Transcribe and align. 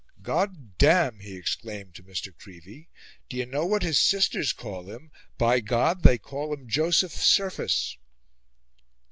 "God 0.23 0.79
damme!" 0.79 1.19
he 1.19 1.35
exclaimed 1.35 1.93
to 1.93 2.03
Mr. 2.03 2.35
Creevey, 2.35 2.89
"d'ye 3.29 3.45
know 3.45 3.67
what 3.67 3.83
his 3.83 3.99
sisters 3.99 4.51
call 4.51 4.89
him? 4.89 5.11
By 5.37 5.59
God! 5.59 6.01
they 6.01 6.17
call 6.17 6.51
him 6.55 6.67
Joseph 6.67 7.11
Surface!" 7.11 7.97